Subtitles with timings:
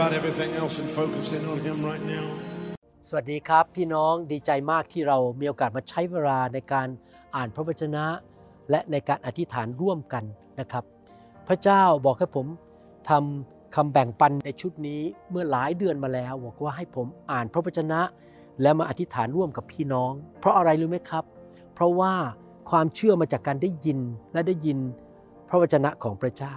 [0.00, 2.26] about everything else and focus in on Him right now.
[3.08, 6.88] สวัสดีครับพี่น้องดีใจมากที่เรามีโอกาสมาใช้เวลาในการ
[7.36, 8.04] อ่านพระวจนะ
[8.70, 10.24] และในการอธิษฐานร่วมกัน
[10.60, 10.84] นะครับ
[11.48, 12.46] พระเจ้าบอกให้ผม
[13.08, 18.00] ทำคำแบ่งปันในชุดนี้เมื่อหลายเดือนมาแล้ว บอกว่าให้ผมอ่านพระวจนะ
[18.62, 21.24] และมาอธิษฐานร่วมกับพี่น้อง เพราะอะไรรู้ไหมครับ
[21.74, 22.12] เพราะว่า
[22.70, 23.98] ความเชื่อมาจากการได้ยิน
[24.32, 24.78] และได้ยิน
[25.48, 26.54] พระวจนะของพระเจ้า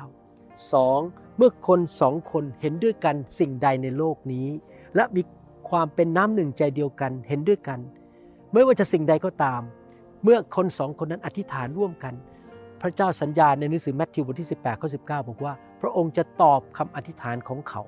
[0.74, 1.00] สอง
[1.38, 4.48] เมื่อคนสองคนเห็นด้วยกันสิ่งใดในโลกนี้
[4.96, 5.22] และมี
[5.70, 7.80] ความเป็นน้ำหนึ่งใจเดียวกันเห็นด้วยกัน
[8.54, 9.62] ไม่ว่าจะสิ่งใดก็ตาม
[10.24, 12.14] เมื่อคนสองคนนั้นอธิษฐานร่วมกัน
[12.82, 17.82] พระเจ้าสัญญาในหนังสือแมทธิวบทที่ 18ข้อ19 บอกว่า พระองค์จะตอบคำอธิษฐานของเขา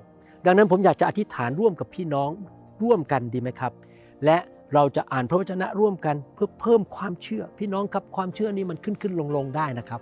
[0.46, 2.30] ดังนั้นผมอยากจะอธิษฐานร่วมกับพี่น้อง
[2.82, 3.72] ร่วมกันดีไหมครับ
[4.24, 4.38] และ
[4.74, 10.00] เราจะอ่านพระวจนะร่วมกันเพื่อเพิ่มความเชื่อ พี่น้องครับความเชื่อนี้มันขึ้นขึ้นลงลงได้นะครับ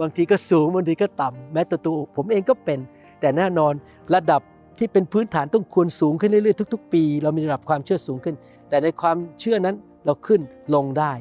[0.00, 2.78] บางทีก็สูงบางทีก็ต่ำแม้ตัวตัวผมเองก็เป็น
[3.20, 3.72] แต่แน่นอน
[4.14, 4.40] ระดับ
[4.78, 8.34] ที่เป็นพื้นฐานต้องควรสูงขึ้นเรื่อยๆทุก ๆ ปี เรามีระดับความเชื่อสูงขึ้น
[8.68, 9.76] แต่ในความเชื่อนั้น
[10.06, 10.40] เราขึ้น
[10.74, 11.12] ลงได้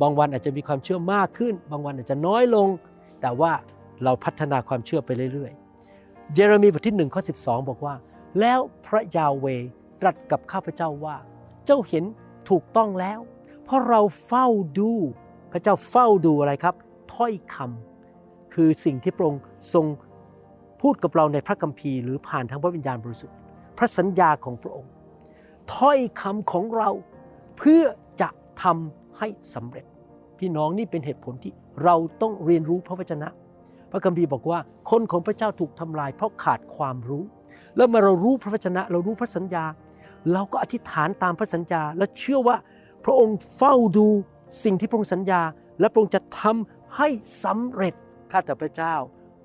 [0.00, 2.68] บางวันอาจจะมีความเชื่อมากขึ้น บางวันอาจจะน้อยลง
[3.20, 3.52] แต่ว่า
[4.04, 7.94] เราพัฒนาความเชื่อไปเรื่อยๆ เยเรมีบทที่1ข้อ12 บอกว่า
[8.40, 9.46] แล้วพระยาเว
[10.00, 11.16] ตรัสกับข้าพเจ้าว่า
[11.66, 12.04] เจ้าเห็น
[12.50, 13.20] ถูกต้องแล้ว
[13.64, 14.46] เพราะเราเฝ้า
[14.78, 14.92] ดู
[15.52, 16.74] พระเจ้าเฝ้าดูอะไรครับ
[17.14, 17.95] ถ้อยคำ
[18.56, 19.42] คือสิ่งที่พระองค์
[19.74, 19.86] ทรง
[20.82, 23.36] พูดกับเราในพระคัมภีร์หรือผ่านทางพระวิญญาณบริสุทธิ์
[23.78, 24.90] พระสัญญาของพระองค์
[25.74, 26.90] ถ้อยคำของเรา
[27.58, 27.82] เพื่อ
[28.20, 28.28] จะ
[28.62, 29.84] ทำให้สำเร็จ
[30.38, 31.52] พี่น้องนี่เป็นเหตุผลที่
[31.84, 33.28] เราต้องเรียนรู้พระวจนะ
[33.90, 34.58] พระคัมภีร์บอกว่า
[34.90, 37.24] คนของพระเจ้าถูกทำลายเพราะขาดความรู้
[37.76, 39.64] แล้วเมื่อเรารู้พระวจนะ เรารู้พระสัญญา
[40.32, 42.56] เราก็อธิษฐานตามพระสัญญา และเชื่อว่า
[43.04, 44.06] พระองค์เฝ้าดู
[44.64, 45.40] สิ่งที่พระองค์สัญญา
[45.80, 47.08] และพระองค์จะทำให้
[47.44, 47.94] สำเร็จ
[48.32, 48.94] ข้าแต่พระเจ้า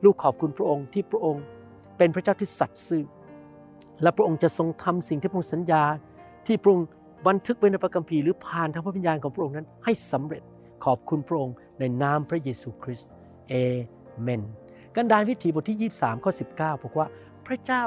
[0.03, 1.43] ลูกขอบคุณพระองค์ที่พระองค์
[1.97, 3.03] เป็นพระเจ้าที่สัตย์ซื่อ
[4.01, 5.83] และพระองค์จะทรงทำสิ่งที่พระองค์สัญญา
[6.47, 6.87] ที่พระองค์
[7.27, 10.43] บันทึกไว้ในพระคัมภีร์หรือผ่านทางพระวิญญาณของพระองค์นั้น ให้สำเร็จ
[10.85, 13.11] ขอบคุณพระองค์ในนามพระเยซูคริสต์
[13.49, 13.53] เอ
[14.21, 14.41] เมน
[14.95, 17.07] กันดารวิถีบทที่ 23ข้อ19บอกว่า
[17.47, 17.83] พระเจ้า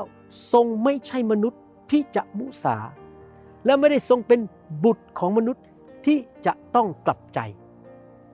[0.53, 1.61] ทรงไม่ใช่มนุษย์
[1.91, 2.77] ที่จะมุสา
[3.65, 4.41] และไม่ได้ทรงเป็น
[4.85, 5.65] บุตรของมนุษย์
[6.07, 7.41] ที่จะต้องกลับใจ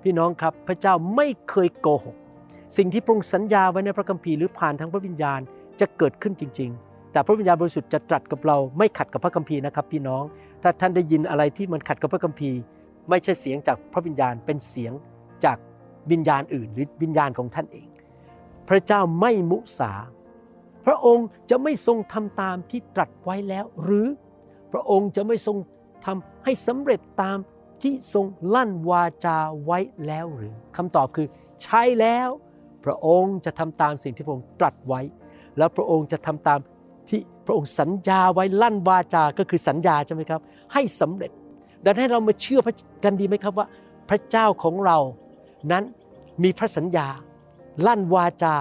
[0.03, 2.17] พี่น้องครับพระเจ้าไม่เคยโกหก
[2.77, 5.41] สิ่งที่พระองค์สัญญาไว้ในพระคัมภีร์หรือผ่านทางพระวิญญาณ
[5.81, 10.23] จะเกิดขึ้นจริง ๆ แต่พระวิญญาณบริสุทธิ์จะตรัสกับเราไม่ขัดกับพระคัมภีร์นะครับพี่น้อง
[10.63, 12.59] ถ้าท่านได้ยินอะไรที่มันขัดกับพระคัมภีร์
[13.09, 14.93] ไม่ใช่เสียงจากพระวิญญาณเป็นเสียง
[15.45, 15.59] จาก
[16.11, 17.89] วิญญาณอื่น หรือวิญญาณของท่านเอง
[18.69, 19.93] พระเจ้าไม่มุสา
[20.87, 24.07] พระองค์จะไม่ทรงทำตามที่ตรัสไว้แล้ว หรือ
[24.73, 25.57] พระองค์จะไม่ทรง
[26.05, 27.39] ทำให้สำเร็จตาม
[27.83, 31.27] ที่ทรงลั่นวาจาไว้แล้วหรือคำตอบคือ
[31.63, 32.29] ใช่แล้ว
[32.85, 35.01] พระองค์จะทำตามสิ่งที่พระองค์ตรัสไว้
[35.59, 36.59] แล้วพระองค์จะทำตาม
[37.09, 40.41] ที่พระองค์สัญญาไว้ลั่นวาจาก็คือสัญญาใช่ไหมครับ
[40.73, 41.31] ให้สำเร็จ
[41.85, 42.61] ดังนั้นเรามาเชื่อ
[43.05, 43.67] กันดีไหมครับว่า
[44.09, 44.99] พระเจ้าของเรา
[45.73, 45.85] นั้น
[46.43, 47.07] มีพระสัญญา
[47.87, 48.55] ลั่นวาจา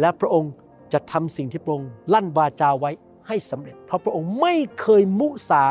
[0.00, 0.52] และพระองค์
[0.92, 2.90] จะทำสิ่งที่พระองค์ลั่นวาจาไว้
[3.28, 5.64] ให้สำเร็จ เพราะพระองค์ไม่เคยมุสา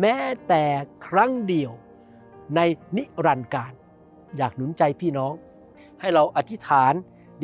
[0.00, 0.18] แม้
[0.48, 0.64] แต่
[1.06, 1.70] ครั้งเดียว
[2.56, 2.60] ใน
[2.96, 3.72] นิรันดร์การ
[4.36, 5.32] อยากหนุนใจพี่น้อง
[6.00, 6.92] ให้เราอธิษฐาน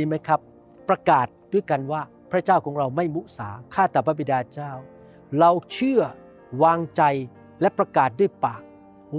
[0.00, 0.40] ดีไหมครับ
[0.88, 4.72] ประกาศด้วยกันว่าพระเจ้าของเราไม่มุสาข้าแต่พระบิดาเจ้า
[5.38, 6.00] เราเชื่อ
[6.62, 7.02] วางใจ
[7.60, 8.62] และประกาศด้วยปาก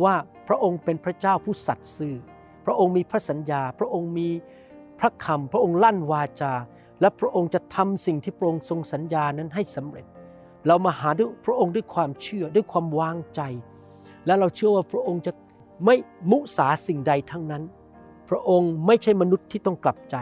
[0.03, 0.15] ว่า
[0.47, 2.15] พระองค์เป็นพระเจ้าผู้สัตย์ซื่อ
[2.65, 4.29] พระองค์มีพระสัญญา พระองค์มี
[4.99, 6.53] พระคำพระองค์ลั่นวาจา
[7.01, 10.05] และพระองค์จะทำสิ่งที่พระองค์ทรงสัญญานั้นให้สำเร็จ
[10.67, 13.41] เรามาหาด้วยพระองค์ด้วยความเชื่อด้วยความวางใจ
[14.25, 15.31] และเราเชื่อว่าพระองค์จะ
[15.85, 15.95] ไม่
[16.31, 17.63] มุสาสิ่งใดทั้งนั้น
[18.29, 20.15] พระองค์ไม่ใช่มนุษย์ที่ต้องกลับใจ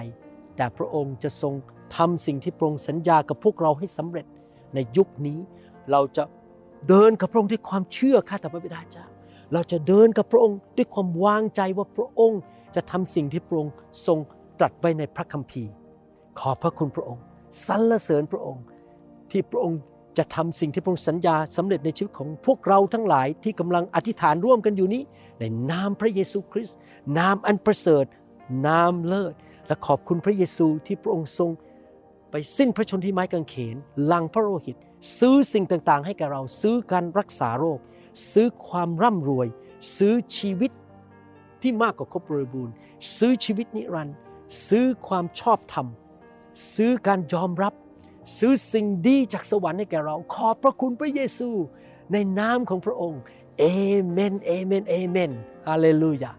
[0.59, 1.53] แต่พระองค์จะทรง
[1.95, 4.25] ทำสิ่งที่พระองค์สัญญากับพวกเราให้สำเร็จ
[4.75, 5.39] ในยุคนี้
[5.91, 6.23] เราจะ
[6.87, 9.05] เดินกับพระองค์ด้วยความเชื่อข้าแต่พระบิดาเจ้า
[9.53, 12.41] เราจะเดินกับพระองค์ด้วยความวางใจว่าพระองค์
[12.75, 13.73] จะทำสิ่งที่พระองค์
[14.05, 14.17] ทรง
[14.59, 15.71] ตรัสไว้ในพระคัมภีร์
[16.39, 17.21] ขอบพระคุณพระองค์
[17.67, 18.63] สรรเสริญพระองค์
[19.31, 19.79] ที่พระองค์
[20.17, 25.01] จะทำสิ่งที่พระองค์สัญญาสำเร็จในชีวิตของพวกเราทั้งหลายที่กำลังอธิษฐานร่วมกันอยู่นี้
[25.39, 26.77] ในนามพระเยซูคริสต์
[27.17, 28.05] นามอันประเสริฐ
[28.67, 29.33] นามเลิศ
[29.69, 31.51] และขอบคุณพระเยซูที่พระองค์ทรง
[32.31, 33.75] ไปสิ้นพระชนที่ไม้กางเขน
[34.11, 34.77] ลังพระโลหิต
[35.19, 37.79] ซื้อสิ่งต่างๆ ให้แก่เราซื้อการรักษาโรค
[38.31, 39.47] ซื้อความร่ำรวย
[39.97, 40.71] ซื้อชีวิต
[41.61, 42.73] ที่มากกว่าครบบริบูรณ์
[43.17, 44.17] ซื้อชีวิตนิรันดร์
[44.67, 45.87] ซื้อความชอบธรรม
[46.75, 47.73] ซื้อการยอมรับ
[48.37, 51.49] ซื้อสิ่งดีจากสวรรค์ให้แก่เรา ขอบพระคุณพระเยซู
[52.11, 53.21] ในนามของพระองค์
[53.59, 53.65] เอ
[54.09, 55.31] เมนเอเมนเอเมน
[55.67, 56.31] ฮาเลลูยา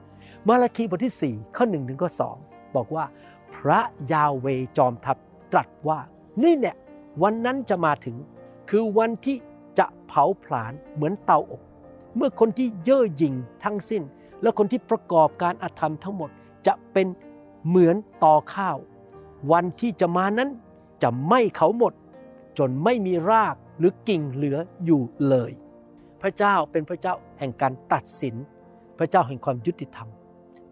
[0.48, 3.04] มาระคีบทที่ 4 ข้อ1ถึงข้อ2 บอกว่า
[3.54, 3.80] พระ
[4.12, 4.46] ยาเว
[4.76, 5.16] จอมทัพ
[5.52, 5.98] ตรัสว่า
[6.42, 6.76] นี่เนี่ย
[7.22, 8.16] วันนั้นจะมาถึง
[8.70, 9.36] คือวันที่
[9.78, 11.62] จะเผาผลาญเหมือนเตาอบ
[12.16, 13.34] เมื่อคนที่เย่อหยิ่ง
[13.64, 14.02] ทั้งสิ้น
[14.42, 16.30] และคนที่ประกอบการอาธรรมทั้งหมด
[16.66, 17.06] จะเป็น
[17.66, 18.76] เหมือนต่อข้าว
[19.52, 20.50] วันที่จะมานั้น
[21.02, 21.92] จะไม่เขาหมด
[22.58, 25.52] จนไม่มีรากหรือกิ่งเหลืออยู่เลย
[26.22, 28.34] พระเจ้าเป็นพระเจ้าแห่งการตัดสิน
[28.98, 30.08] พระเจ้าแห่งความยุติธรรม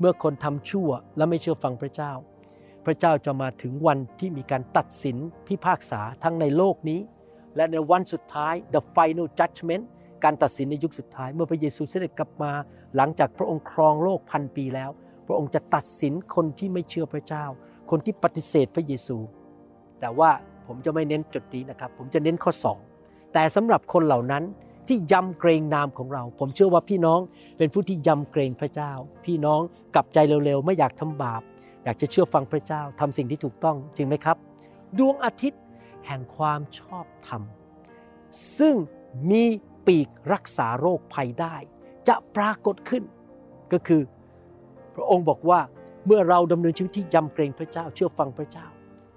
[0.00, 2.12] เมื่อคนทำชั่วและไม่เชื่อฟังพระเจ้า
[2.86, 5.16] พระเจ้าจะมาถึงวันที่มีการตัดสิน
[5.46, 7.00] พิพากษาทั้งในโลกนี้
[7.56, 9.84] และในวันสุดท้าย the final judgment
[10.24, 12.52] การตัดสินในยุคสุดท้าย เมื่อพระเยซูเสด็จกลับมา
[12.96, 14.90] หลังจากพระองค์ครองโลกพันปีแล้ว
[15.26, 17.44] พระองค์จะตัดสินคนที่ไม่เชื่อพระเจ้า
[17.90, 19.18] คนที่ปฏิเสธพระเยซู
[20.00, 20.30] แต่ว่า
[20.66, 22.52] ผมจะไม่เน้นจุดนี้นะครับ ผมจะเน้นข้อ
[22.92, 24.44] 2 แต่สำหรับคนเหล่านั้น
[24.88, 27.20] ที่ยำเกรงนามของเรา ผมเชื่อว่าพี่น้อง
[27.58, 28.92] เป็นผู้ที่ยำเกรงพระเจ้า
[29.24, 29.60] พี่น้อง
[29.94, 31.42] กลับใจเร็วๆ ไม่อยากทำบาป
[31.84, 34.36] อยากจะเชื่อฟังพระเจ้าทำสิ่งที่ถูกต้องจริงไหมครับ
[34.98, 35.62] ดวงอาทิตย์
[36.06, 37.42] แห่งความชอบธรรม
[38.58, 38.74] ซึ่ง
[39.30, 39.44] มี
[39.86, 41.56] ปีกรักษาโรคภัยได้
[42.08, 43.02] จะปรากฏขึ้น
[43.72, 44.02] ก็คือ
[44.94, 45.60] พระองค์บอกว่า
[46.06, 48.66] เมื่อเราดำเนินชีวิตที่ยำเกรงพระเจ้า เชื่อฟังพระเจ้า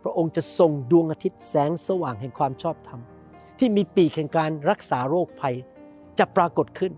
[0.04, 3.02] พระองค์จะส่งดวงอาทิตย์แสงสว่างแห่งความชอบธรรม
[3.62, 5.56] ที่มีปีกแห่งการรักษาโรคภัย
[6.20, 6.94] จะปรากฏขึ้น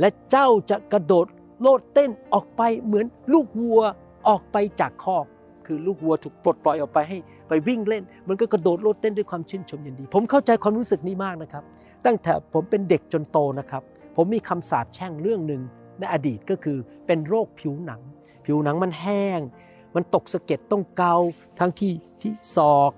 [0.00, 1.26] และเจ้าจะกระโดด
[1.60, 3.82] โลดเต้นออกไปเหมือนลูกวัว
[4.28, 5.26] ออกไปจากคอก
[5.66, 7.18] คือลูกวัวถูกปลดปล่อยออกไปให้
[7.48, 11.62] ไปวิ่งเล่น มันก็กระโดดโลดเต้นด้วยความชื่นชมยินดี ผมเข้าใจความรู้สึกนี้มากนะครับ
[12.06, 13.82] ตั้งแต่ผมเป็นเด็กจนโตนะครับ
[14.16, 15.62] ผมมีคำสาปแช่งเรื่องหนึ่ง
[15.98, 18.00] ในอดีตก็คือเป็นโรคผิวหนัง
[18.46, 19.40] ผิวหนังมันแห้ง
[19.94, 21.16] มันตกสะเก็ดต้องเกา
[21.58, 22.92] ทั้งที่ที่ศอก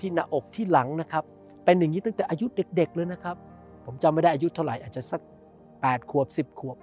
[0.00, 1.24] ที่หน้าอกที่หลังนะครับ
[1.68, 3.36] เป็นอย่างนี้ตั้งแต่อายุเด็กๆเลยนะครับ
[3.84, 5.20] ผมจำไม่ได้อายุเท่าไหร่อาจจะสัก
[5.66, 6.76] 8 ขวบ 10 ขวบ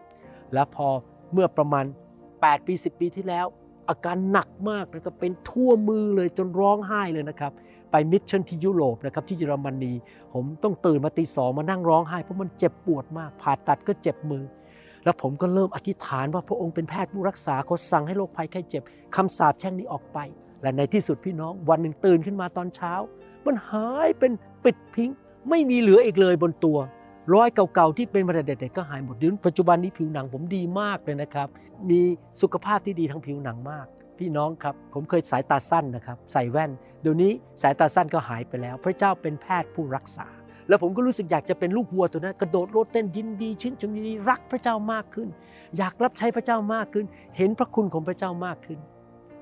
[0.54, 0.88] แล้วพอ
[1.34, 1.86] เมื่อประมาณ
[2.30, 3.46] 8 ปี 10 ปีที่แล้ว
[3.90, 7.52] อาการหนักมากนะครับเป็นทั่วมือเลยจนร้องไห้เลยนะครับ
[7.92, 9.94] ไป mission ที่ยุโรปนะครับที่เยอรมนี
[10.34, 14.44] ผมต้องตื่นมาตีสองมานั่งร้องไห้เพราะมันเจ็บปวดมาก ผ่าตัดก็เจ็บมือ
[15.04, 18.84] แล้วผมก็เริ่มอธิษฐานว่าพระองค์เป็นแพทย์ผู้รักษาเขาสั่งให้โรคภัยไข้เจ็บ
[19.16, 20.20] คำสาปแช่งนี้ออกไป
[20.62, 22.94] และในที่สุดพี่น้องวันหนึ่งตื่นขึ้นมาตอนเช้า
[23.46, 24.32] มันหายเป็น
[24.66, 25.10] ปลิดทิ้ง
[25.50, 26.78] ไม่มีเหลืออีกเลยบนตัว
[27.34, 31.48] รอยเก่าๆที่เป็นมาแต่เด็กๆก็หายหมดเดี๋ยวปัจจุบันนี้ผิวหนังผมดีมากเลยนะครับ
[31.90, 32.02] มี
[32.42, 33.86] สุขภาพที่ดีทั้งผิวหนังมาก
[34.20, 40.28] พี่น้องครับผมเคยสายตาสั้นนะครับ ใส่แว่น เดี๋ยวนี้สายตาสั้นก็หายไปแล้ว พระเจ้าเป็นแพทย์ผู้รักษา
[40.68, 45.28] แล้วผมก็รู้สึกอยากจะเป็นลูกวัวตัวนั้น กระโดดโลดเต้นยินดีชื่นชมยินดีรักพระเจ้ามากขึ้น
[45.78, 47.06] อยากรับใช้พระเจ้ามากขึ้น
[47.38, 48.80] เห็นพระคุณของพระเจ้ามากขึ้น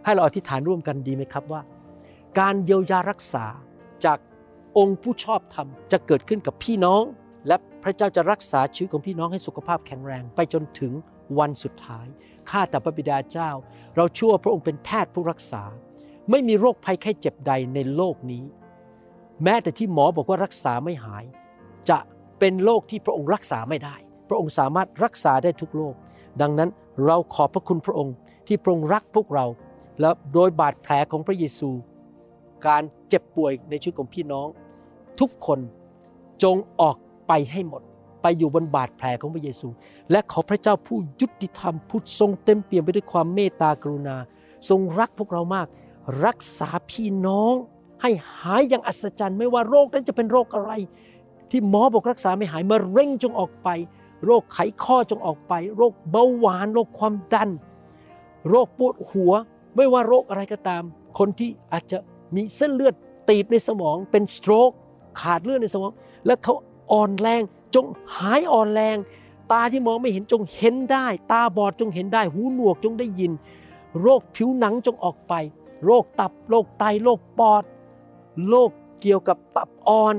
[0.03, 1.61] ให้เราอธิษฐานร่วมกันดีไหมครับว่า
[2.39, 3.45] การเยียวยารักษา
[4.77, 7.03] องค์ผู้ชอบธรรมจะเกิดขึ้นกับพี่น้อง
[7.47, 10.93] และพระเจ้าจะรักษาชีวิตของพี่น้องให้สุขภาพแข็งแรงไปจนถึง
[11.39, 12.07] วันสุดท้าย
[12.49, 13.49] ข้าแต่พระบิดาเจ้า
[13.95, 15.63] เราเชื่อว่าพระองค์เป็นแพทย์ผู้รักษา
[16.31, 18.43] ไม่มีโรคภัยไข้เจ็บใดในโลกนี้
[19.43, 21.23] แม้แต่ที่หมอบอกว่ารักษาไม่หาย
[21.89, 21.97] จะ
[22.39, 23.95] เป็นโรคที่พระองค์รักษาไม่ได้
[24.29, 25.95] พระองค์สามารถรักษาได้ทุกโรค
[26.41, 26.69] ดังนั้น
[27.05, 28.15] เราขอบพระคุณพระองค์
[28.47, 29.45] ที่พระองค์รักพวกเรา
[30.01, 31.69] และโดยบาดแผลของพระเยซู
[32.67, 34.47] การเจ็บป่วยในชีวิตของพี่น้อง
[35.19, 35.59] ทุกคน
[36.43, 37.81] จงออกไปให้หมด
[38.21, 39.67] ไปอยู่บนบาดแผลของพระเยซู
[40.11, 44.17] และขอพระเจ้าผู้ยุติธรรมผู้ทรงเต็มเปี่ยมไปด้วยความเมตตากรุณา
[44.69, 45.67] ทรงรักพวกเรามาก
[46.25, 47.53] รักษาพี่น้อง
[48.01, 50.71] ให้หายอย่างอัศจรรย์ ไม่ว่าโรคนั้นจะเป็นโรคอะไร
[51.51, 53.69] ที่หมอบอกรักษาไม่หายมะเร็งจงออกไป
[54.25, 57.49] โรคไขข้อจงออกไป โรคเบาหวานโรคความดัน
[58.49, 59.33] โรคปวดหัว
[59.75, 60.83] ไม่ว่าโรคอะไรก็ตาม
[61.19, 61.97] คนที่อาจจะ
[62.35, 62.95] มีเส้นเลือด
[63.29, 64.71] ตีบในสมองเป็น stroke
[65.21, 65.93] ขาดเลือดในสมอง
[66.25, 66.53] และเขา
[66.91, 67.41] อ่อนแรง
[67.75, 68.97] จงหายอ่อนแรง
[69.51, 73.31] ตาที่มองไม่เห็นจงเห็นได้ ตาบอดจงเห็นได้ หูหนวกจงได้ยิน
[74.01, 75.33] โรคผิวหนังจงออกไป
[75.85, 77.63] โรคตับโรคไตโรคปอด
[78.49, 78.69] โรค
[79.01, 80.15] เกี่ยวกับตับอ่อน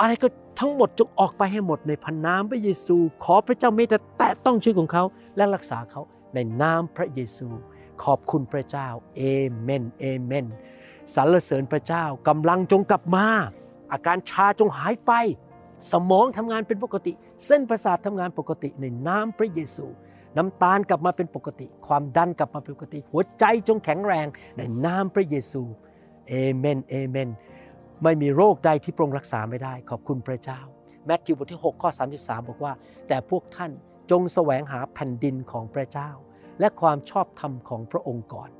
[0.00, 0.28] อะไรก็
[0.60, 5.04] ทั้งหมดจงออกไปให้หมดในพระนามพระเยซู ขอพระเจ้าเมตตาแตะต้องชีวิตของเขา
[5.36, 6.00] และรักษาเขา
[6.34, 7.48] ในนามพระเยซู
[8.04, 9.22] ขอบคุณพระเจ้าเอ
[9.60, 10.46] เมนเอเมน
[11.14, 13.26] สรรเสริญพระเจ้ากำลังจงกลับมา
[13.94, 15.12] อาการชาจงหายไป
[15.92, 17.12] สมองทำงานเป็นปกติ
[17.46, 19.86] เส้นประสาททำงานปกติในนามพระเยซู
[20.36, 25.62] น้ำตาลกลับมาเป็นปกติ ความดันกลับมาเป็นปกติ หัวใจจงแข็งแรงในนามพระเยซู
[26.28, 27.28] เอเมนเอเมน
[28.02, 30.60] ไม่มีโรคใดที่พระองค์รักษาไม่ได้ ขอบคุณพระเจ้า
[31.06, 32.72] แมทธิวบทที่ 6 ข้อ 33 บอกว่า
[33.08, 33.70] แต่พวกท่าน
[34.10, 36.10] จงแสวงหาแผ่นดินของพระเจ้า
[36.60, 38.50] และความชอบธรรมของพระองค์ก่อน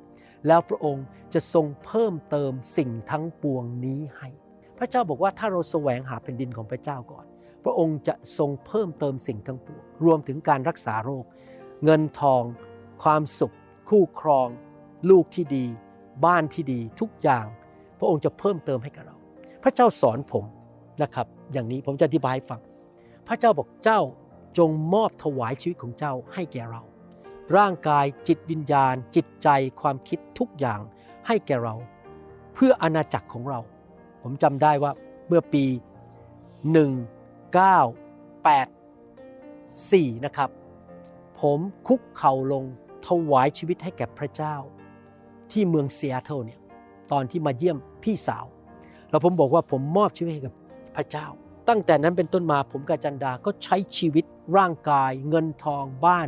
[0.47, 4.29] แล้วพระองค์จะทรงเพิ่มเติมสิ่งทั้งปวงนี้ให้
[4.77, 7.25] พระเจ้าบอกว่าถ้าเราแสวงหาแผ่นดินของพระเจ้าก่อน
[7.63, 11.25] พระองค์จะทรงเพิ่มเติมสิ่งทั้งปวงรวมถึงการรักษาโรค
[11.83, 12.43] เงินทอง
[13.03, 13.55] ความสุข
[13.89, 14.47] คู่ครอง
[15.09, 15.65] ลูกที่ดี
[16.25, 17.45] บ้านที่ดีทุกอย่าง
[17.99, 19.15] พระองค์จะเพิ่มเติมให้กับเรา
[19.63, 20.45] พระเจ้าสอนผม
[21.01, 22.61] นะครับ อย่างนี้ผมจะอธิบายให้ฟัง
[23.27, 24.01] พระเจ้าบอกเจ้า
[24.57, 26.81] จงมอบถวายชีวิตของเจ้าให้แก่เรา
[27.57, 29.49] ร่างกายจิตวิญญาณ จิตใจ
[29.81, 30.79] ความคิดทุกอย่าง
[31.27, 31.75] ให้แก่เรา
[32.53, 33.59] เพื่ออาณาจักรของเรา
[34.27, 34.91] ผมจำได้ว่า
[35.27, 35.65] เมื่อปี
[37.35, 40.49] 1984 นะครับ
[41.41, 42.63] ผมคุกเข่าลง
[43.07, 44.55] ถวายชีวิตให้แก่พระเจ้า
[45.51, 46.59] ที่เมืองเซียเทิลเนี่ย
[47.11, 48.45] ตอนที่มาเยี่ยมพี่สาว
[49.09, 50.53] แล้วผมบอกว่าผมมอบชีวิตให้กับ
[50.95, 51.27] พระเจ้า
[51.69, 54.25] ตั้งแต่นั้นเป็นต้นมาผมกับจันดาก็ใช้ชีวิต
[54.57, 56.27] ร่างกาย เงินทองบ้าน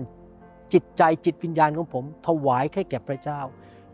[0.74, 3.40] จิตใจจิตวิญญาณของผมถวายให้แก่พระเจ้า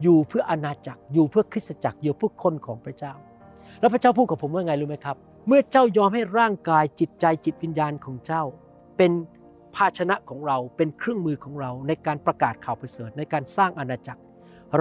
[0.01, 3.13] อยู่เพื่ออาณาจักรอยู่เพื่อคริสตจักรอยู่เพื่อคนของพระเจ้า
[3.80, 5.15] แล้วพระเจ้าพูดกับผมว่าไงรู้ไหมครับ
[5.48, 8.44] เมื่อเจ้ายอมให้ร่างกายจิตใจจิตวิญญาณของเจ้า
[8.98, 9.12] เป็น
[9.75, 14.22] ภาชนะของเราเป็นเครื่องมือของเราในการประกาศข่าวประเสริฐในการสร้างอาณาจักร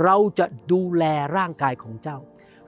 [0.03, 1.05] เราจะดูแล
[1.37, 2.19] ร่างกายของเจ้า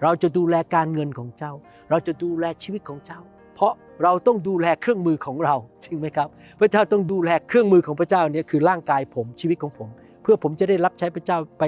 [0.02, 1.52] เราจะดูแลการเงินของเจ้า
[1.90, 3.20] เราจะดูแลชีวิตของเจ้า
[3.54, 5.54] เพราะเราต้องดูแลเครื่องมือของเรา
[5.84, 6.28] จริงไหมครับ
[6.60, 9.88] พระเจ้าต้องดูแลเครื่องมือของพระเจ้าเนี่ยคือร่างกายผมชีวิตของผม
[10.22, 11.62] เพื่อผมจะได้รับใช้พระเจ้าไป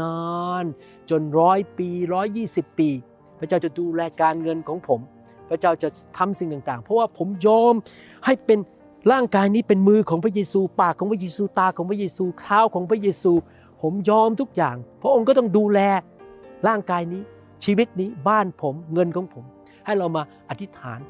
[0.00, 0.18] นา
[0.62, 2.90] นๆจนร้อยปีร้อยยี่สิบปี
[3.42, 5.00] ระเจ้าจะดูแลการเงินของผม
[5.48, 7.74] พระเจ้าจะทำสิ่งต่างๆ เพราะว่าผมยอม
[8.24, 8.58] ให้เป็น
[9.12, 13.32] ร่างกายนี้เป็นมือของพระเยซู ปากของพระเยซู ตาของพระเยซู เท้าของพระเยซู
[13.82, 15.80] ผมยอมทุกอย่าง พระองค์ก็ต้องดูแล
[16.68, 17.22] ร่างกายนี้
[17.64, 19.44] ชีวิตนี้ บ้านผม เงินของผม
[19.86, 21.00] ให้เรามาอธิษฐาน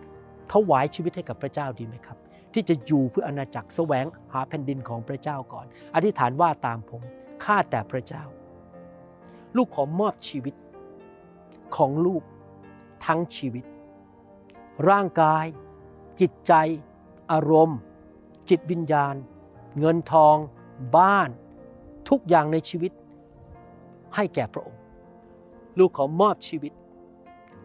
[0.53, 2.19] ถวายชีวิตให้กับพระเจ้าดีไหมครับ
[2.53, 7.03] ที่จะอยู่เพื่ออาณาจักรแสวงหาแผ่นดินของพระเจ้าก่อน อธิษฐานว่าตามผม
[7.45, 8.25] ข้าแต่พระเจ้า
[9.57, 10.55] ลูกขอมอบชีวิต
[11.77, 12.23] ของลูก
[13.05, 13.65] ทั้งชีวิต
[14.89, 15.45] ร่างกาย
[16.21, 16.53] จิตใจ
[17.33, 17.79] อารมณ์
[18.51, 19.15] จิตวิญญาณ
[19.79, 20.37] เงินทอง
[20.97, 21.29] บ้าน
[22.09, 22.93] ทุกอย่างในชีวิต
[24.15, 24.81] ให้แก่พระองค์
[25.79, 26.73] ลูกขอมอบชีวิต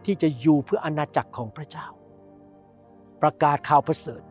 [0.04, 1.86] ที่จะอยู่เพื่ออาณาจักรของพระเจ้า
[3.22, 4.22] ประกาศข่าวประเสริฐ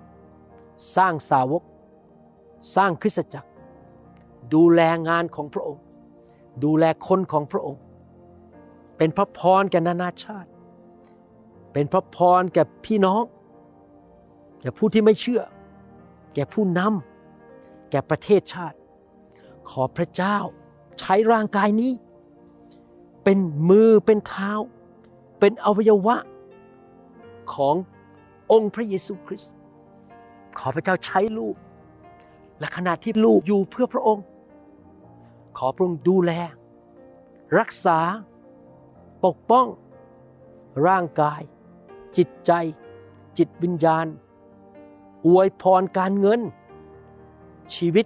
[0.96, 1.64] สร้างสาวก
[2.76, 3.50] สร้างคริสตจักร
[4.54, 5.84] ดูแลงานของพระองค์
[6.64, 7.82] ดูแลคนของพระองค์
[8.98, 10.50] เป็นพระพรแก่นานาชาติ
[11.74, 13.24] เป็นพระพรแก่พี่น้อง
[14.62, 15.42] แก่ผู้ที่ไม่เชื่อ
[16.34, 18.77] แก่ผู้นำแก่ประเทศชาติ
[19.70, 20.38] ขอพระเจ้า
[21.00, 21.94] ใช้ร่างกายนี้
[23.24, 23.38] เป็น
[23.70, 24.51] มือเป็นเท้า
[25.39, 26.18] เป็นอวัยวะ
[27.54, 27.75] ของ
[28.51, 29.54] องค์พระเยซูคริสต์
[30.58, 31.56] ขอพระเจ้าใช้ลูก
[32.60, 34.25] และขณะที่ลูกอยู่เพื่อพระองค์
[35.58, 36.32] ขอพระองค์ดูแล
[37.60, 38.00] รักษา
[39.26, 39.68] ปกป้อง
[40.88, 41.42] ร่างกาย
[42.18, 42.52] จิตใจ
[43.38, 44.06] จิตวิญญาณ
[45.28, 46.42] อวยพรการเงิน
[47.76, 48.06] ชีวิต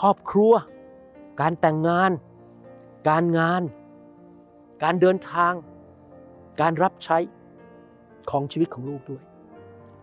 [0.00, 0.52] ครอบครัว
[1.40, 2.10] การแต่งงาน
[3.08, 3.62] การงาน
[4.82, 5.52] การเดินทาง
[6.60, 7.18] การรับใช้
[8.30, 9.22] ของชีวิตของลูกด้วย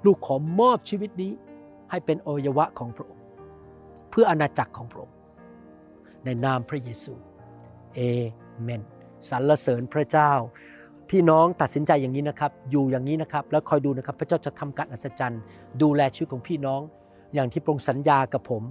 [0.05, 1.31] ลูกขอมอบชีวิตนี้
[1.89, 3.23] ให้เป็นอวัยวะของพระองค์
[4.09, 5.15] เพื่ออาณาจักรของพระองค์
[6.25, 7.13] ในนามพระเยซู
[7.95, 7.99] เอ
[8.61, 8.81] เมน
[9.29, 10.31] สรรเสริญพระเจ้า
[11.09, 15.41] พี่น้องตัดสินใจอย่างนี้นะครับ อยู่อย่างนี้นะครับ แล้วคอยดูนะครับ พระเจ้าจะทำการอัศจรรย์
[15.81, 16.81] ดูแลชีวิตของพี่น้อง
[17.33, 18.63] อย่างที่พระองค์สัญญากับผม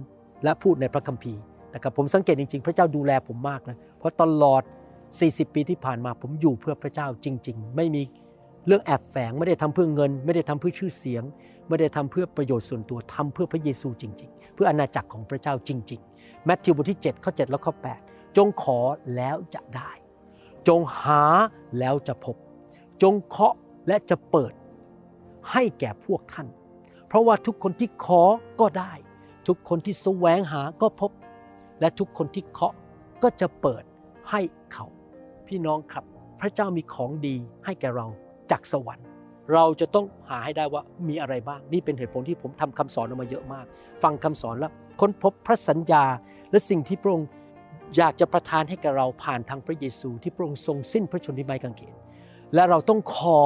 [0.43, 1.41] และพูดในพระคัมภีร์
[1.73, 4.63] นะครับผมสังเกตจริง ๆ พระเจ้าดูแลผมมากนะเพราะตลอด
[5.09, 8.01] 40 ปีที่ผ่านมาผมอยู่เพื่อพระเจ้าจริง ๆ ไม่มี
[8.67, 11.23] เรื่องแอบแฝงไม่ได้ทำเพื่อเงิน ไม่ได้ทำเพื่อชื่อเสียง
[11.67, 17.73] ไม่ได้ทำเพื่อประโยชน์ส่วนตัวทำเพื่อพระเยซูจริง ๆ เพื่ออาณาจักรของพระเจ้าจริง ๆ แมทธิวบทที่7ข้อ7และข้อ
[18.05, 18.79] 8 จงขอ
[19.15, 19.91] แล้วจะได้
[20.67, 21.23] จงหา
[21.79, 22.35] แล้วจะพบ
[23.01, 23.55] จงเคาะ
[23.87, 24.53] และจะเปิด
[25.51, 26.47] ให้แก่พวกท่าน
[27.07, 28.23] เพราะว่าทุกคนที่ขอ
[28.59, 28.93] ก็ได้
[29.47, 31.11] ทุกคนที่แสวงหาก็พบ
[31.79, 32.73] และทุกคนที่เคาะ
[33.23, 33.83] ก็จะเปิด
[34.31, 34.41] ให้
[34.73, 34.85] เขา
[35.47, 36.05] พี่น้องครับ
[36.39, 38.07] พระเจ้ามีของดีให้แก่เรา
[38.51, 39.07] จากสวรรค์
[39.53, 43.65] เราจะต้องหาให้ได้ว่ามีอะไรบ้าง นี่เป็นเหตุผลที่ผมทำคำสอนออกมาเยอะมาก
[44.03, 46.03] ฟังคำสอนแล้วค้นพบพระสัญญา
[46.51, 47.29] และสิ่งที่พระองค์
[47.97, 51.95] อยากจะประทานให้แก่เราผ่านทางพระเยซูที่พระองค์ทรงสิ้นพระชนม์ที่ไม้กางเขน
[52.53, 53.39] และเราต้องขอ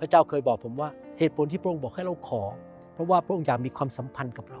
[0.00, 2.42] พระเจ้าเคยบอกผมว่าเหตุผลที่พระองค์บอกให้เราขอ
[2.94, 4.60] เพราะว่าพระองค์อยากมีความสัมพันธ์กับเรา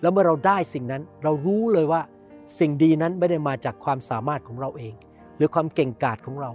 [0.00, 2.00] แล้วเมื่อเราได้สิ่งนั้นเรารู้เลยว่า
[2.58, 4.94] สิ่งดีนั้นไม่ได้มาจากความสามารถของเราเอง
[5.36, 6.50] หรือความเก่งกาจของเรา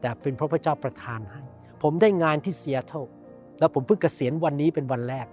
[0.00, 1.42] แต่เป็นเพราะพระเจ้าประทานให้
[1.82, 3.02] ผมได้งานที่เซียเท่า
[3.58, 5.26] แล้วผมเพิ่งเกษียณวันนี้เป็นวันแรก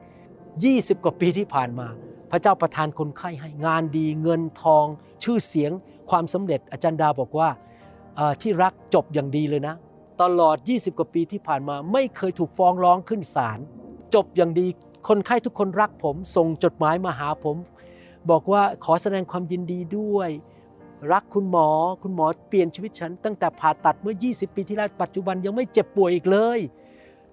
[0.49, 1.87] 20 กว่าปีที่ผ่านมา
[2.31, 4.85] พระเจ้าประทานคนไข้ให้งานดีเงินทอง
[5.23, 5.71] ชื่อเสียง
[6.09, 7.49] ความสำเร็จอาจารย์ดาบอกว่า
[8.41, 9.75] ที่รักจบอย่างดีเลยนะ
[10.21, 13.59] ตลอด 20 กว่าปีที่ผ่านมาไม่เคยถูกฟ้องร้องขึ้นศาล
[14.13, 14.67] จบอย่างดี
[15.07, 17.57] คนไข้ทุกคนรักผม ส่งจดหมายมาหาผม
[18.29, 20.29] บอกว่าขอแสดงความยินดีด้วย
[21.13, 21.67] รักคุณหมอ
[22.03, 26.59] คุณหมอเปลี่ยนชีวิตฉัน ตั้งแต่ผ่าตัดเมื่อ 20 ปีที่แล้วปัจจุบันยังไม่เจ็บป่วยอีกเลย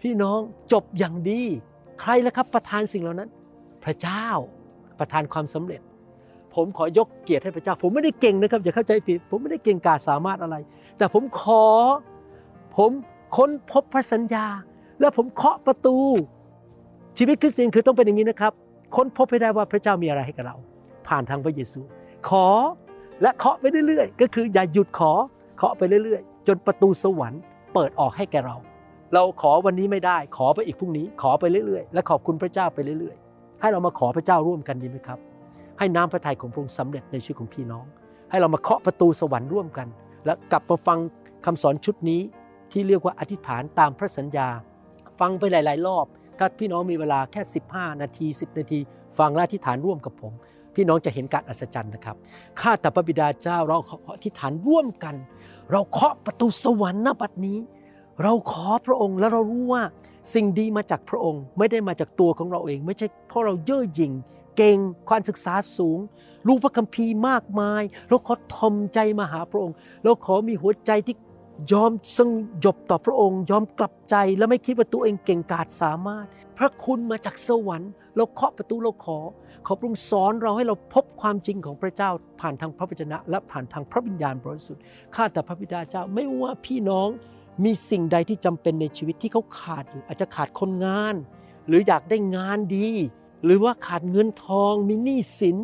[0.00, 0.40] พี่น้อง
[0.72, 1.42] จบอย่างดี
[2.00, 3.30] ใครแล้วครับประทานสิ่งเหล่านั้น
[3.84, 4.26] พระเจ้า
[4.98, 5.80] ประทานความสำเร็จ
[6.54, 10.56] ผมขอยกเกียรติให้พระเจ้า ผมไม่ได้เก่งนะครับอย่าเข้าใจผิด ผมไม่ได้เก่งกาจสามารถอะไร
[10.98, 11.64] แต่ผมขอ
[12.76, 12.90] ผม
[13.36, 14.46] ค้นพบพระสัญญา
[15.00, 15.96] และผมเคาะประตู
[17.18, 18.52] ชีวิตคริสเตียนคือต้องเป็นอย่างนี้นะครับ
[18.96, 20.56] ค้นพบให้ได้ว่าพระเจ้ามีอะไรให้กับเรา
[21.08, 21.80] ผ่านทางพระเยซู
[22.28, 22.46] ขอ
[23.22, 25.12] และเคาะไปเรื่อยๆ ก็คืออย่าหยุดขอ
[25.56, 27.40] เคาะไปเรื่อยๆ จนประตูสวรรค์
[27.74, 28.56] เปิดออกให้แก่เรา
[29.14, 35.18] เราขอวันนี้ไม่ได้ ขอไปอีกพรุ่งนี้ ขอไปเรื่อยๆ และขอบคุณพระเจ้าไปเรื่อยๆ ให้เรามาขอพระเจ้าร่วมกันดีไหมครับ
[35.80, 37.84] ให้น้ำพระทัยของพระองค์สำเร็จในชีวิตของพี่น้อง
[38.30, 39.88] ให้เรามาเคาะประตูสวรรค์ร่วมกัน
[40.24, 40.98] และกลับมาฟัง
[41.46, 42.20] คำสอนชุดนี้
[42.72, 44.48] ที่เรียกว่าอธิษฐานตามพระสัญญา
[45.20, 46.06] ฟังไปหลาย ๆ รอบ
[46.38, 48.78] ถ้าพี่น้องมีเวลาแค่ 15 นาที 10 นาที
[49.18, 50.32] ฟังและอธิษฐานร่วมกับผม
[50.74, 52.16] พี่น้องจะเห็นการอัศจรรย์นะครับ
[52.60, 55.14] ข้าแต่พระบิดาเจ้าเราขออธิษฐานร่วมกัน
[55.72, 57.58] เราเคาะประตูสวรรค์ณบัดนี้
[58.22, 59.82] เราขอพระองค์และเรารู้ว่า
[60.34, 64.12] สิ่งดีมาจากพระองค์ ไม่ได้มาจากตัวของเราเอง ไม่ใช่เพราะเราเย่อหยิ่ง
[64.56, 65.98] เก่งความศึกษาสูง
[66.46, 71.16] รู้พระคัมภีร์มากมายเราขอทอมใจมาหาพระองค์เราขอมีหัวใจที่
[71.72, 72.30] ยอมสง
[72.64, 76.26] ยบต่อพระองค์ ยอมกลับใจและไม่คิดว่าตัวเองเก่งกาจสามารถ
[76.58, 79.18] พระคุณมาจากสวรรค์เราเคาะประตูเราขอ
[79.66, 82.10] ขอพระองค์สอนเราให้เราพบความจริงของพระเจ้า
[82.40, 84.82] ผ่านทางพระวจนะ และผ่านทางพระวิญญาณบริสุทธิ์
[85.14, 87.08] ข้าแต่พระบิดาเจ้าไม่ว่าพี่น้อง
[87.64, 91.14] มีสิ่งใดที่จำเป็นในชีวิตที่เขาขาดอยู่ อาจจะขาดคนงาน
[91.66, 92.88] หรืออยากได้งานดี
[93.44, 95.56] หรือว่าขาดเงินทองมีหนี้สิน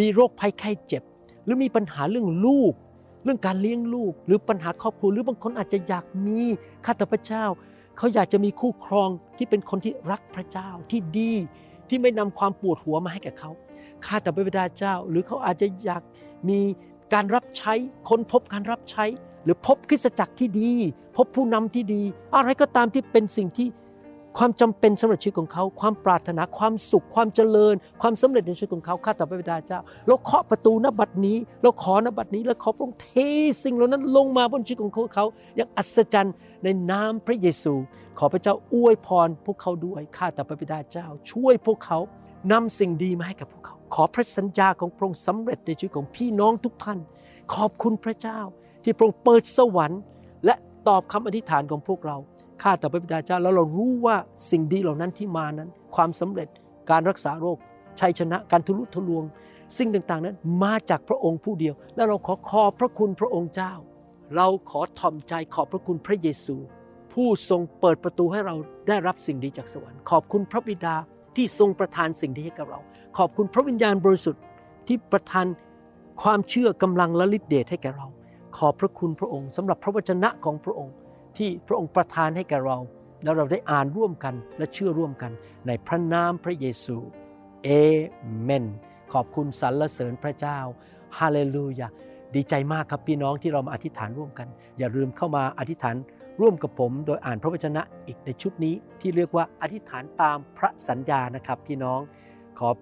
[0.00, 1.02] มีโรคภัยไข้เจ็บ
[1.44, 2.72] หรือมีปัญหาเรื่องลูก
[3.24, 6.40] เรื่องการเลี้ยงลูก หรือปัญหาครอบครัวหรือบางคนอาจจะอยากมี
[6.84, 7.44] ข้าแต่พระเจ้า
[7.96, 11.32] เขาอยากจะมีคู่ครองที่เป็นคนที่รักพระเจ้าที่ดี
[11.88, 13.50] ที่ไม่นำความปวดหัวมาให้แก่เขา
[14.04, 16.02] ข้าแต่พระบิดาเจ้า หรือเขาอาจจะอยาก
[16.48, 16.60] มี
[17.12, 17.74] การรับใช้
[18.08, 19.04] คนพบการรับใช้
[19.44, 20.72] หรือพบคริสตจักรที่ดี
[21.16, 22.02] พบผู้นำที่ดี
[22.36, 23.68] อะไรก็ตามที่เป็นสิ่งที่
[24.38, 33.08] ความจำเป็นสำหรับชีวิตของเขา ความปรารถนาความสุขความเจริญ ความสำเร็จในชีวิตของเขาข้าแต่พระบิดาเจ้าเราเคาะประตูนบัดนี้ เราขอนบัดนี้แล้วขอพระองค์เท
[33.64, 35.24] สิ่งเหล่านั้นลงมาบนชีวิตของเขา
[35.56, 37.74] อย่างอัศจรรย์ในนามพระเยซู
[38.18, 41.98] ขอพระเจ้าอวยพรพวกเขาด้วยข้าแต่พระบิดาเจ้า ช่วยพวกเขา
[42.52, 46.98] นำสิ่งดีมาให้กับพวกเขา ขอพระสัญญาของพระองค์สำเร็จในชีวิตของพี่น้องทุกท่าน
[47.54, 48.40] ขอบคุณพระเจ้า
[48.82, 50.00] ที่พระองค์เปิดสวรรค์
[50.44, 50.54] และ
[50.88, 52.16] ตอบคำอธิษฐานของพวกเรา
[52.62, 54.16] ข้าแต่พระบิดาเจ้าแล้วเรารู้ว่า
[54.50, 56.48] สิ่งดีเหล่านั้นที่มานั้น ความสำเร็จ
[56.90, 57.58] การรักษาโรค
[58.00, 59.24] ชัยชนะการทะลุทะลวง
[59.78, 63.72] สิ่งต่างๆนั้นมาจากพระองค์ผู้เดียว แล้วเราขอขอบพระคุณพระองค์เจ้า
[64.36, 66.56] เราขอทอมใจขอบพระคุณพระเยซู
[67.12, 68.54] ผู้ทรงเปิดประตูให้เรา
[68.88, 70.94] ได้รับสิ่งดีจากสวรรค์ขอบคุณพระบิดา
[71.36, 72.80] ที่ทรงประทานสิ่งดีให้กับเรา
[73.18, 74.42] ขอบคุณพระวิญญาณบริสุทธิ์
[74.86, 75.46] ที่ประทาน
[76.22, 78.06] ความเชื่อกำลังและฤทธิเดชให้แก่เรา
[78.56, 80.94] ขอบพระคุณพระองค์สำหรับพระวจนะของพระองค์
[81.38, 82.78] ที่พระองค์ประทานให้แก่เรา
[83.24, 85.32] แล้วเราได้อ่านร่วมกันและเชื่อร่วมกัน
[85.66, 86.96] ในพระนามพระเยซู
[87.64, 87.68] เอ
[88.42, 88.64] เมน
[89.12, 90.58] ขอบคุณสรรเสริญพระเจ้า
[91.18, 91.88] ฮาเลลูยา
[92.34, 95.96] ดีใจมากครับพี่น้องที่เรามาอธิษฐานร่วมกัน อย่าลืมเข้ามาอธิษฐาน
[96.40, 102.00] ร่วมกับผม โดยอ่านพระวจนะอีกในชุดนี้ที่เรียกว่าอธิษฐานตามพระสัญญานะครับ พี่น้อง
[102.58, 102.74] ขอบ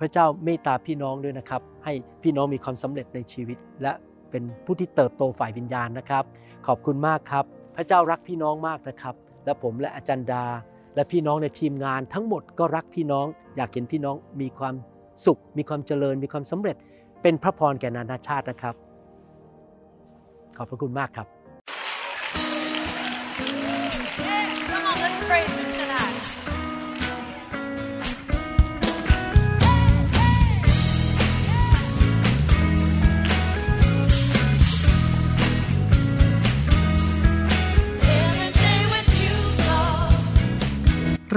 [0.00, 1.92] พระเจ้าเมตตาพี่น้องด้วยนะครับ ให้
[2.22, 3.92] พี่น้องมีความสำเร็จในชีวิต และ
[4.30, 6.24] เป็นผู้ที่เติบโตฝ่ายวิญญาณนะครับ
[6.66, 7.44] ขอบคุณมากครับ
[7.80, 9.14] ระเจ้ารักพี่น้องมากนะครับ
[9.44, 10.44] และผมและอาจารย์ดา
[10.94, 14.74] และพี่น้องในทีมงานทั้งหมดก็รักพี่น้อง อยากเห็นพี่น้องมีความ
[15.26, 16.76] สุข มีความเจริญ มีความสำเร็จ
[17.22, 18.74] เป็นพระพรแก่นานาชาตินะครับ
[20.56, 21.26] ขอบพระคุณมากครับ
[24.70, 26.16] Come on, let's praise Him tonight.